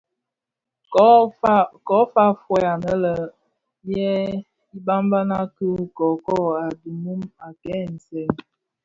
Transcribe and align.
Ko 1.85 1.99
fa 2.13 2.25
fœug 2.41 2.63
anè 2.73 2.95
yè 3.91 4.09
ibabana 4.77 5.39
ki 5.55 5.67
kōkōg 5.97 6.47
a 6.63 6.65
dhimum 6.79 7.21
a 7.45 7.47
kè 7.61 7.75
nsèň. 7.93 8.31